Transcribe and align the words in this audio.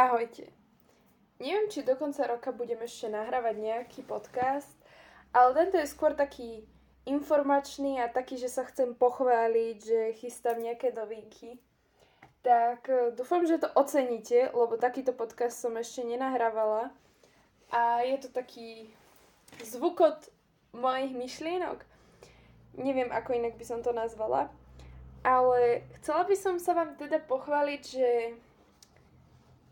Ahojte. 0.00 0.48
Neviem, 1.36 1.68
či 1.68 1.84
do 1.84 1.92
konca 1.92 2.24
roka 2.24 2.56
budem 2.56 2.80
ešte 2.80 3.12
nahrávať 3.12 3.60
nejaký 3.60 4.00
podcast, 4.08 4.72
ale 5.28 5.52
tento 5.52 5.76
je 5.76 5.92
skôr 5.92 6.16
taký 6.16 6.64
informačný 7.04 8.00
a 8.00 8.08
taký, 8.08 8.40
že 8.40 8.48
sa 8.48 8.64
chcem 8.64 8.96
pochváliť, 8.96 9.76
že 9.76 10.00
chystám 10.16 10.56
nejaké 10.56 10.96
novinky. 10.96 11.60
Tak 12.40 12.88
e, 12.88 13.12
dúfam, 13.12 13.44
že 13.44 13.60
to 13.60 13.68
oceníte, 13.76 14.48
lebo 14.56 14.80
takýto 14.80 15.12
podcast 15.12 15.60
som 15.60 15.76
ešte 15.76 16.00
nenahrávala. 16.00 16.88
A 17.68 18.00
je 18.00 18.24
to 18.24 18.32
taký 18.32 18.88
zvukot 19.60 20.32
mojich 20.72 21.12
myšlienok. 21.12 21.76
Neviem, 22.80 23.12
ako 23.12 23.36
inak 23.36 23.60
by 23.60 23.64
som 23.68 23.84
to 23.84 23.92
nazvala. 23.92 24.48
Ale 25.20 25.84
chcela 26.00 26.24
by 26.24 26.36
som 26.40 26.56
sa 26.56 26.72
vám 26.72 26.96
teda 26.96 27.20
pochváliť, 27.20 27.82
že 27.84 28.08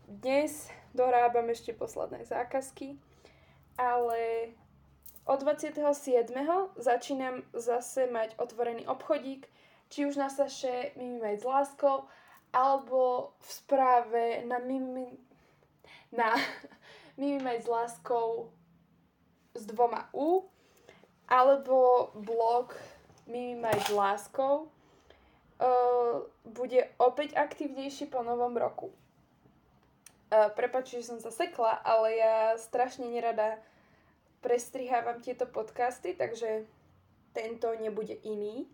dnes 0.09 0.73
dorábam 0.97 1.45
ešte 1.53 1.69
posledné 1.77 2.25
zákazky, 2.25 2.97
ale 3.77 4.51
od 5.29 5.37
27. 5.45 6.33
začínam 6.81 7.45
zase 7.53 8.09
mať 8.09 8.33
otvorený 8.41 8.89
obchodík, 8.89 9.45
či 9.93 10.09
už 10.09 10.17
na 10.17 10.33
Saše 10.33 10.97
Mimi 10.97 11.21
Made 11.21 11.37
s 11.37 11.45
láskou, 11.45 12.09
alebo 12.49 13.33
v 13.37 13.49
správe 13.53 14.41
na 14.49 14.57
Mimi, 14.57 15.13
na 16.09 16.33
Mimi 17.21 17.37
Made 17.45 17.61
s 17.61 17.69
láskou 17.69 18.49
s 19.53 19.65
dvoma 19.69 20.09
U, 20.17 20.49
alebo 21.29 22.09
blog 22.17 22.73
Mimi 23.29 23.61
Made 23.61 23.85
s 23.85 23.93
láskou 23.93 24.73
uh, 25.61 26.25
bude 26.49 26.89
opäť 26.97 27.37
aktívnejší 27.37 28.09
po 28.09 28.25
novom 28.25 28.57
roku. 28.57 28.89
Uh, 30.29 30.53
že 30.85 31.01
som 31.09 31.17
sa 31.17 31.33
sekla, 31.33 31.81
ale 31.81 32.21
ja 32.21 32.53
strašne 32.61 33.09
nerada 33.09 33.57
prestrihávam 34.45 35.17
tieto 35.25 35.49
podcasty, 35.49 36.13
takže 36.13 36.69
tento 37.33 37.73
nebude 37.81 38.13
iný. 38.21 38.69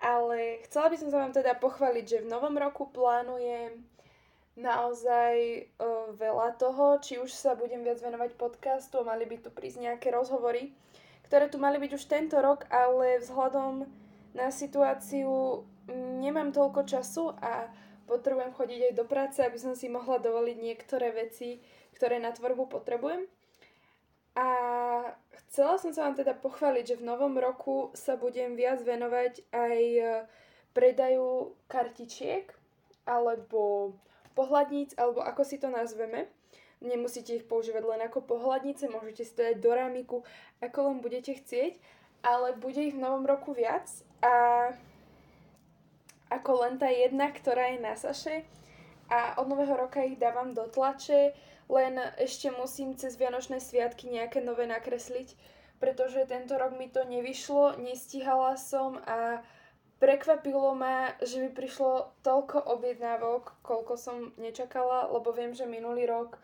Ale 0.00 0.64
chcela 0.64 0.88
by 0.88 0.96
som 0.96 1.12
sa 1.12 1.20
vám 1.20 1.36
teda 1.36 1.60
pochváliť, 1.60 2.04
že 2.08 2.22
v 2.24 2.30
novom 2.30 2.56
roku 2.56 2.88
plánujem 2.88 3.84
naozaj 4.56 5.66
uh, 5.78 6.10
veľa 6.16 6.58
toho, 6.58 6.98
či 7.04 7.20
už 7.20 7.30
sa 7.30 7.52
budem 7.54 7.84
viac 7.84 8.00
venovať 8.00 8.34
podcastu, 8.34 9.04
mali 9.06 9.28
by 9.28 9.44
tu 9.44 9.52
prísť 9.52 9.84
nejaké 9.84 10.08
rozhovory, 10.10 10.74
ktoré 11.28 11.46
tu 11.52 11.60
mali 11.60 11.78
byť 11.78 11.92
už 11.94 12.04
tento 12.10 12.40
rok, 12.40 12.66
ale 12.72 13.22
vzhľadom 13.22 13.86
na 14.34 14.48
situáciu 14.50 15.62
nemám 15.92 16.50
toľko 16.50 16.80
času 16.84 17.36
a 17.38 17.70
potrebujem 18.08 18.56
chodiť 18.56 18.80
aj 18.88 18.94
do 18.96 19.04
práce, 19.04 19.38
aby 19.44 19.60
som 19.60 19.76
si 19.76 19.92
mohla 19.92 20.16
dovoliť 20.16 20.56
niektoré 20.56 21.12
veci, 21.12 21.60
ktoré 21.92 22.16
na 22.16 22.32
tvorbu 22.32 22.72
potrebujem. 22.72 23.28
A 24.38 24.48
chcela 25.46 25.76
som 25.76 25.92
sa 25.92 26.08
vám 26.08 26.16
teda 26.16 26.32
pochváliť, 26.32 26.94
že 26.94 26.98
v 27.02 27.08
novom 27.10 27.36
roku 27.36 27.92
sa 27.92 28.16
budem 28.16 28.56
viac 28.56 28.78
venovať 28.80 29.42
aj 29.50 29.78
e, 29.98 30.04
predaju 30.72 31.58
kartičiek 31.66 32.48
alebo 33.02 33.92
pohľadníc, 34.38 34.94
alebo 34.94 35.26
ako 35.26 35.42
si 35.42 35.58
to 35.58 35.66
nazveme. 35.68 36.30
Nemusíte 36.78 37.34
ich 37.34 37.48
používať 37.50 37.82
len 37.82 38.00
ako 38.06 38.22
pohľadnice, 38.22 38.86
môžete 38.86 39.26
si 39.26 39.34
to 39.34 39.42
dať 39.42 39.58
do 39.58 39.74
rámiku, 39.74 40.16
ako 40.62 40.94
len 40.94 41.02
budete 41.02 41.34
chcieť, 41.34 41.74
ale 42.22 42.54
bude 42.54 42.78
ich 42.78 42.94
v 42.94 43.02
novom 43.02 43.26
roku 43.26 43.50
viac 43.50 43.90
a 44.22 44.70
ako 46.28 46.64
len 46.64 46.74
tá 46.76 46.88
jedna, 46.92 47.32
ktorá 47.32 47.72
je 47.74 47.78
na 47.80 47.94
Saše 47.96 48.44
a 49.08 49.40
od 49.40 49.48
nového 49.48 49.76
roka 49.76 50.04
ich 50.04 50.20
dávam 50.20 50.52
do 50.52 50.68
tlače, 50.68 51.32
len 51.68 52.00
ešte 52.20 52.52
musím 52.52 52.96
cez 52.96 53.16
Vianočné 53.16 53.60
sviatky 53.60 54.08
nejaké 54.08 54.44
nové 54.44 54.68
nakresliť, 54.68 55.36
pretože 55.80 56.28
tento 56.28 56.56
rok 56.56 56.76
mi 56.76 56.88
to 56.88 57.04
nevyšlo, 57.04 57.80
nestihala 57.80 58.56
som 58.56 59.00
a 59.08 59.40
prekvapilo 59.98 60.76
ma, 60.76 61.12
že 61.24 61.42
mi 61.42 61.50
prišlo 61.50 62.22
toľko 62.22 62.62
objednávok, 62.78 63.64
koľko 63.64 63.94
som 63.98 64.16
nečakala, 64.38 65.10
lebo 65.10 65.34
viem, 65.34 65.52
že 65.52 65.66
minulý 65.66 66.06
rok 66.06 66.38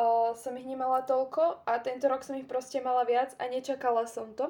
uh, 0.00 0.32
som 0.32 0.56
ich 0.56 0.64
nemala 0.64 1.04
toľko 1.04 1.66
a 1.68 1.78
tento 1.80 2.08
rok 2.08 2.24
som 2.24 2.38
ich 2.40 2.48
proste 2.48 2.80
mala 2.80 3.04
viac 3.04 3.36
a 3.36 3.48
nečakala 3.52 4.08
som 4.08 4.32
to. 4.32 4.48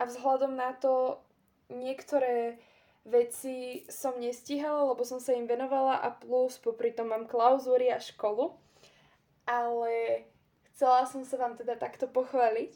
A 0.00 0.08
vzhľadom 0.08 0.58
na 0.58 0.74
to 0.74 1.22
niektoré 1.70 2.58
veci 3.04 3.84
som 3.92 4.16
nestíhala, 4.16 4.90
lebo 4.92 5.04
som 5.04 5.20
sa 5.20 5.36
im 5.36 5.44
venovala 5.44 6.00
a 6.00 6.08
plus 6.12 6.56
popri 6.56 6.90
tom 6.90 7.12
mám 7.12 7.28
klauzúry 7.28 7.92
a 7.92 8.00
školu. 8.00 8.56
Ale 9.44 10.24
chcela 10.72 11.04
som 11.04 11.20
sa 11.24 11.36
vám 11.36 11.54
teda 11.56 11.76
takto 11.76 12.08
pochváliť. 12.08 12.72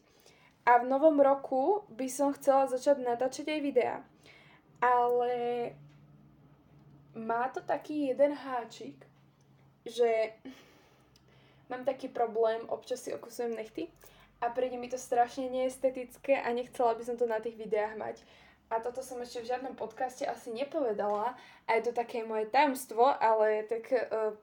A 0.69 0.85
v 0.85 0.89
novom 0.89 1.17
roku 1.17 1.89
by 1.89 2.09
som 2.13 2.37
chcela 2.37 2.69
začať 2.69 3.01
natáčať 3.01 3.49
aj 3.49 3.61
videá. 3.65 3.97
Ale 4.85 5.73
má 7.17 7.49
to 7.49 7.65
taký 7.65 8.13
jeden 8.13 8.37
háčik, 8.37 9.09
že 9.89 10.37
mám 11.73 11.89
taký 11.89 12.13
problém, 12.13 12.69
občas 12.69 13.01
si 13.01 13.11
okusujem 13.17 13.57
nechty 13.57 13.89
a 14.39 14.53
príde 14.55 14.79
mi 14.79 14.87
to 14.87 15.01
strašne 15.01 15.51
neestetické 15.51 16.39
a 16.39 16.53
nechcela 16.55 16.95
by 16.95 17.03
som 17.03 17.17
to 17.19 17.27
na 17.27 17.43
tých 17.43 17.59
videách 17.59 17.99
mať 17.99 18.17
a 18.69 18.85
toto 18.85 19.01
som 19.01 19.17
ešte 19.25 19.41
v 19.45 19.51
žiadnom 19.55 19.75
podcaste 19.75 20.29
asi 20.29 20.53
nepovedala 20.53 21.33
a 21.65 21.71
je 21.77 21.89
to 21.89 21.93
také 21.97 22.21
moje 22.21 22.53
tajomstvo, 22.53 23.01
ale 23.17 23.65
tak 23.65 23.89
uh, 23.89 24.37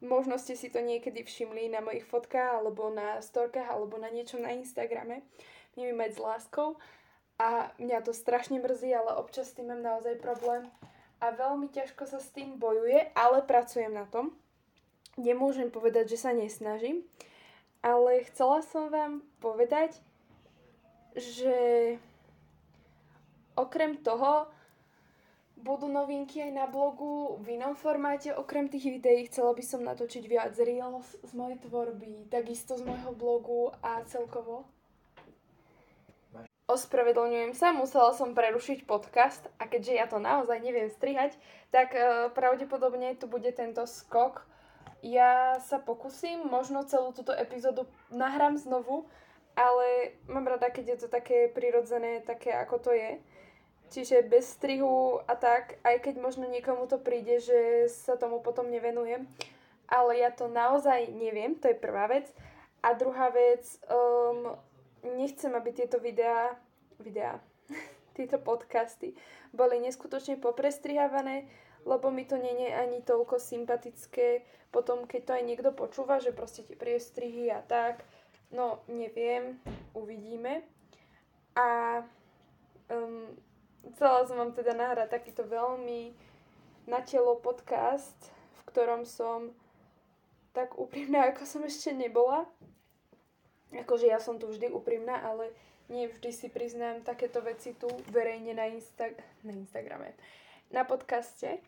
možno 0.00 0.40
ste 0.40 0.56
si 0.56 0.72
to 0.72 0.80
niekedy 0.80 1.20
všimli 1.20 1.68
na 1.68 1.84
mojich 1.84 2.08
fotkách 2.08 2.60
alebo 2.60 2.88
na 2.88 3.20
storkách 3.20 3.68
alebo 3.68 4.00
na 4.00 4.08
niečom 4.08 4.40
na 4.40 4.56
Instagrame. 4.56 5.20
Neviem 5.76 6.00
mať 6.00 6.16
s 6.16 6.24
láskou 6.24 6.80
a 7.36 7.72
mňa 7.76 8.04
to 8.04 8.16
strašne 8.16 8.60
mrzí, 8.60 8.92
ale 8.96 9.16
občas 9.20 9.52
s 9.52 9.56
tým 9.56 9.72
mám 9.72 9.84
naozaj 9.84 10.20
problém 10.20 10.68
a 11.20 11.32
veľmi 11.36 11.68
ťažko 11.68 12.08
sa 12.08 12.16
s 12.16 12.32
tým 12.32 12.56
bojuje, 12.56 13.12
ale 13.12 13.44
pracujem 13.44 13.92
na 13.92 14.08
tom. 14.08 14.32
Nemôžem 15.20 15.68
povedať, 15.68 16.16
že 16.16 16.18
sa 16.24 16.32
nesnažím, 16.32 17.04
ale 17.84 18.24
chcela 18.32 18.64
som 18.64 18.88
vám 18.88 19.20
povedať, 19.44 20.00
že 21.12 21.96
Okrem 23.60 24.00
toho 24.00 24.48
budú 25.60 25.84
novinky 25.84 26.40
aj 26.40 26.52
na 26.56 26.64
blogu 26.64 27.36
v 27.44 27.60
inom 27.60 27.76
formáte. 27.76 28.32
Okrem 28.32 28.72
tých 28.72 28.88
videí 28.88 29.28
chcela 29.28 29.52
by 29.52 29.60
som 29.60 29.84
natočiť 29.84 30.24
viac 30.24 30.56
reels 30.56 31.20
z 31.20 31.30
mojej 31.36 31.60
tvorby, 31.60 32.32
takisto 32.32 32.80
z 32.80 32.88
môjho 32.88 33.12
blogu 33.12 33.68
a 33.84 34.00
celkovo. 34.08 34.64
Ospravedlňujem 36.70 37.52
sa, 37.52 37.74
musela 37.74 38.14
som 38.14 38.32
prerušiť 38.32 38.86
podcast 38.86 39.42
a 39.58 39.66
keďže 39.66 39.92
ja 39.92 40.06
to 40.06 40.22
naozaj 40.22 40.62
neviem 40.62 40.86
strihať, 40.86 41.34
tak 41.74 41.92
uh, 41.92 42.30
pravdepodobne 42.30 43.18
tu 43.18 43.26
bude 43.26 43.50
tento 43.50 43.84
skok. 43.90 44.46
Ja 45.02 45.58
sa 45.66 45.82
pokúsim, 45.82 46.46
možno 46.46 46.86
celú 46.86 47.10
túto 47.10 47.34
epizódu 47.34 47.90
nahrám 48.14 48.54
znovu, 48.54 49.10
ale 49.58 50.14
mám 50.30 50.46
rada, 50.46 50.70
keď 50.70 50.94
je 50.94 50.98
to 51.04 51.08
také 51.10 51.50
prirodzené, 51.50 52.22
také 52.22 52.54
ako 52.54 52.78
to 52.78 52.90
je. 52.94 53.18
Čiže 53.90 54.30
bez 54.30 54.54
strihu 54.54 55.18
a 55.26 55.34
tak, 55.34 55.82
aj 55.82 56.06
keď 56.06 56.22
možno 56.22 56.46
niekomu 56.46 56.86
to 56.86 57.02
príde, 57.02 57.42
že 57.42 57.90
sa 57.90 58.14
tomu 58.14 58.38
potom 58.38 58.70
nevenujem. 58.70 59.26
Ale 59.90 60.22
ja 60.22 60.30
to 60.30 60.46
naozaj 60.46 61.10
neviem, 61.10 61.58
to 61.58 61.66
je 61.66 61.74
prvá 61.74 62.06
vec. 62.06 62.30
A 62.86 62.94
druhá 62.94 63.34
vec, 63.34 63.66
um, 63.90 64.54
nechcem, 65.18 65.50
aby 65.50 65.74
tieto 65.74 65.98
videá, 65.98 66.54
videá, 67.02 67.42
tieto 68.16 68.38
podcasty 68.38 69.18
boli 69.50 69.82
neskutočne 69.82 70.38
poprestrihávané, 70.38 71.50
lebo 71.82 72.14
mi 72.14 72.22
to 72.22 72.38
je 72.38 72.70
ani 72.70 73.02
toľko 73.02 73.42
sympatické 73.42 74.46
potom, 74.70 75.02
keď 75.06 75.20
to 75.26 75.32
aj 75.34 75.44
niekto 75.44 75.70
počúva, 75.74 76.22
že 76.22 76.30
proste 76.30 76.62
tie 76.62 76.78
priestrihy 76.78 77.50
a 77.50 77.58
tak. 77.58 78.06
No, 78.54 78.82
neviem, 78.86 79.58
uvidíme. 79.94 80.62
A 81.58 82.00
um, 82.86 83.34
Chcela 83.88 84.28
som 84.28 84.36
vám 84.36 84.52
teda 84.52 84.76
nahrať 84.76 85.08
takýto 85.08 85.48
veľmi 85.48 86.12
na 86.84 87.00
telo 87.00 87.40
podcast, 87.40 88.16
v 88.60 88.60
ktorom 88.68 89.08
som 89.08 89.52
tak 90.52 90.76
úprimná, 90.76 91.24
ako 91.30 91.42
som 91.46 91.62
ešte 91.64 91.94
nebola. 91.96 92.44
Akože 93.70 94.10
ja 94.10 94.18
som 94.18 94.36
tu 94.36 94.50
vždy 94.50 94.74
úprimná, 94.74 95.22
ale 95.22 95.54
nie 95.90 96.10
vždy 96.10 96.30
si 96.34 96.46
priznám 96.50 97.02
takéto 97.06 97.42
veci 97.42 97.74
tu 97.74 97.86
verejne 98.10 98.54
na, 98.54 98.66
Insta- 98.66 99.14
na 99.46 99.52
Instagrame, 99.54 100.14
na 100.74 100.82
podcaste. 100.82 101.62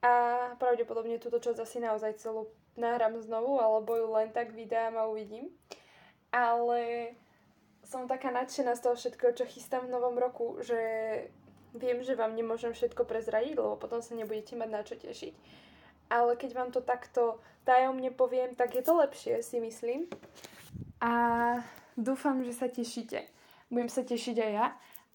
A 0.00 0.12
pravdepodobne 0.56 1.20
túto 1.20 1.42
časť 1.42 1.58
asi 1.60 1.78
naozaj 1.82 2.22
celú 2.22 2.48
nahrám 2.78 3.18
znovu, 3.20 3.60
alebo 3.60 3.98
ju 3.98 4.06
len 4.14 4.30
tak 4.32 4.54
vydám 4.54 4.96
a 4.96 5.10
uvidím. 5.10 5.50
Ale 6.30 7.12
som 7.82 8.06
taká 8.06 8.30
nadšená 8.30 8.78
z 8.78 8.82
toho 8.86 8.94
všetkého, 8.94 9.34
čo 9.34 9.44
chystám 9.50 9.90
v 9.90 9.94
novom 9.98 10.14
roku, 10.14 10.62
že 10.62 10.78
Viem, 11.74 12.02
že 12.02 12.18
vám 12.18 12.34
nemôžem 12.34 12.74
všetko 12.74 13.06
prezradiť, 13.06 13.54
lebo 13.54 13.78
potom 13.78 14.02
sa 14.02 14.18
nebudete 14.18 14.58
mať 14.58 14.68
na 14.70 14.82
čo 14.82 14.98
tešiť. 14.98 15.34
ale 16.10 16.34
keď 16.34 16.50
vám 16.58 16.70
to 16.74 16.82
takto 16.82 17.38
tajomne 17.62 18.10
poviem, 18.10 18.58
tak 18.58 18.74
je 18.74 18.82
to 18.82 18.98
lepšie, 18.98 19.46
si 19.46 19.62
myslím. 19.62 20.10
A 20.98 21.12
dúfam, 21.94 22.42
že 22.42 22.50
sa 22.50 22.66
tešíte. 22.66 23.22
Budem 23.70 23.86
sa 23.86 24.02
tešiť 24.02 24.36
aj 24.42 24.52
ja, 24.52 24.66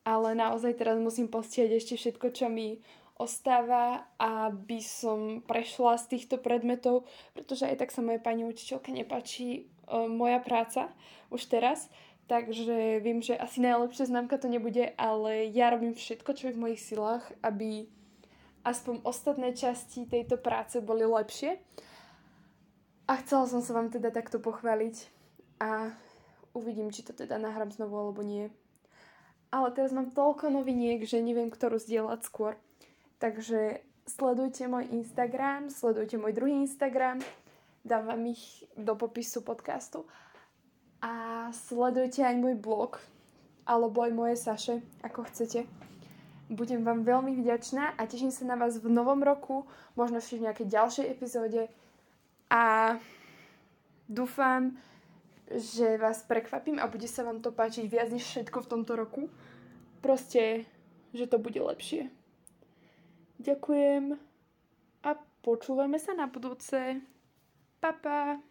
ale 0.08 0.32
naozaj 0.40 0.80
teraz 0.80 0.96
musím 0.96 1.28
postieť 1.28 1.76
ešte 1.76 2.00
všetko, 2.00 2.32
čo 2.32 2.48
mi 2.48 2.80
ostáva, 3.20 4.08
aby 4.16 4.80
som 4.80 5.44
prešla 5.44 6.00
z 6.00 6.16
týchto 6.16 6.40
predmetov, 6.40 7.08
pretože 7.36 7.68
aj 7.68 7.84
tak 7.84 7.92
sa 7.92 8.04
mojej 8.04 8.24
pani 8.24 8.48
učiteľke 8.48 8.92
nepáči 8.92 9.68
uh, 9.88 10.08
moja 10.08 10.40
práca 10.40 10.92
už 11.32 11.48
teraz, 11.48 11.92
takže 12.26 13.00
viem, 13.02 13.22
že 13.22 13.38
asi 13.38 13.62
najlepšia 13.62 14.10
známka 14.10 14.38
to 14.38 14.50
nebude, 14.50 14.94
ale 14.98 15.50
ja 15.50 15.70
robím 15.70 15.94
všetko, 15.94 16.32
čo 16.34 16.50
je 16.50 16.56
v 16.56 16.62
mojich 16.62 16.82
silách, 16.82 17.26
aby 17.46 17.86
aspoň 18.66 19.06
ostatné 19.06 19.54
časti 19.54 20.10
tejto 20.10 20.42
práce 20.42 20.82
boli 20.82 21.06
lepšie. 21.06 21.62
A 23.06 23.22
chcela 23.22 23.46
som 23.46 23.62
sa 23.62 23.78
vám 23.78 23.94
teda 23.94 24.10
takto 24.10 24.42
pochváliť 24.42 24.96
a 25.62 25.94
uvidím, 26.58 26.90
či 26.90 27.06
to 27.06 27.14
teda 27.14 27.38
nahrám 27.38 27.70
znovu 27.70 27.94
alebo 28.02 28.26
nie. 28.26 28.50
Ale 29.54 29.70
teraz 29.72 29.94
mám 29.94 30.10
toľko 30.10 30.50
noviniek, 30.50 31.06
že 31.06 31.22
neviem, 31.22 31.54
ktorú 31.54 31.78
zdieľať 31.78 32.26
skôr. 32.26 32.58
Takže 33.22 33.86
sledujte 34.10 34.66
môj 34.66 34.90
Instagram, 34.90 35.70
sledujte 35.70 36.18
môj 36.18 36.34
druhý 36.34 36.58
Instagram, 36.66 37.22
dám 37.86 38.10
vám 38.10 38.26
ich 38.26 38.66
do 38.74 38.98
popisu 38.98 39.46
podcastu. 39.46 40.10
A 41.06 41.14
sledujte 41.54 42.26
aj 42.26 42.34
môj 42.42 42.58
blog, 42.58 42.98
alebo 43.70 44.02
aj 44.02 44.12
moje 44.18 44.36
Saše, 44.42 44.82
ako 45.06 45.30
chcete. 45.30 45.70
Budem 46.50 46.82
vám 46.82 47.06
veľmi 47.06 47.38
vďačná 47.38 47.94
a 47.94 48.02
teším 48.10 48.34
sa 48.34 48.50
na 48.50 48.58
vás 48.58 48.82
v 48.82 48.90
novom 48.90 49.22
roku, 49.22 49.70
možno 49.94 50.18
ešte 50.18 50.42
v 50.42 50.50
nejakej 50.50 50.68
ďalšej 50.74 51.06
epizóde 51.06 51.70
a 52.50 52.98
dúfam, 54.10 54.78
že 55.50 56.02
vás 56.02 56.26
prekvapím 56.26 56.82
a 56.82 56.90
bude 56.90 57.06
sa 57.06 57.22
vám 57.22 57.42
to 57.42 57.54
páčiť 57.54 57.86
viac 57.86 58.10
než 58.10 58.26
všetko 58.26 58.66
v 58.66 58.70
tomto 58.70 58.98
roku. 58.98 59.30
Proste, 60.02 60.66
že 61.14 61.30
to 61.30 61.38
bude 61.38 61.58
lepšie. 61.58 62.10
Ďakujem 63.42 64.18
a 65.06 65.10
počúvame 65.46 66.02
sa 66.02 66.18
na 66.18 66.26
budúce. 66.26 67.02
Pa, 67.78 67.94
pa. 67.94 68.42